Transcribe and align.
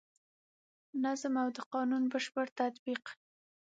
نظم 1.03 1.33
او 1.43 1.47
د 1.57 1.59
قانون 1.73 2.03
بشپړ 2.11 2.45
تطبیق. 2.59 3.03